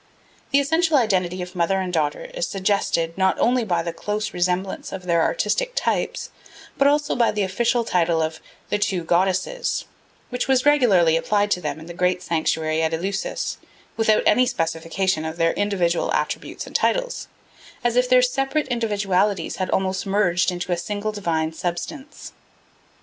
The 0.49 0.59
essential 0.59 0.97
identity 0.97 1.43
of 1.43 1.55
mother 1.55 1.79
and 1.79 1.93
daughter 1.93 2.23
is 2.33 2.47
suggested, 2.47 3.15
not 3.19 3.37
only 3.37 3.63
by 3.63 3.83
the 3.83 3.93
close 3.93 4.33
resemblance 4.33 4.91
of 4.91 5.03
their 5.05 5.21
artistic 5.21 5.73
types, 5.75 6.31
but 6.75 6.87
also 6.87 7.15
by 7.15 7.29
the 7.29 7.43
official 7.43 7.83
title 7.83 8.19
of 8.19 8.39
"the 8.71 8.79
Two 8.79 9.03
Goddesses" 9.03 9.85
which 10.29 10.47
was 10.47 10.65
regularly 10.65 11.17
applied 11.17 11.51
to 11.51 11.61
them 11.61 11.79
in 11.79 11.85
the 11.85 11.93
great 11.93 12.23
sanctuary 12.23 12.81
at 12.81 12.95
Eleusis 12.95 13.57
without 13.95 14.23
any 14.25 14.47
specification 14.47 15.23
of 15.23 15.37
their 15.37 15.53
individual 15.53 16.11
attributes 16.15 16.65
and 16.65 16.75
titles, 16.75 17.27
as 17.83 17.95
if 17.95 18.09
their 18.09 18.23
separate 18.23 18.67
individualities 18.69 19.57
had 19.57 19.69
almost 19.69 20.07
merged 20.07 20.49
in 20.51 20.59
a 20.67 20.77
single 20.77 21.11
divine 21.11 21.53
substance. 21.53 22.33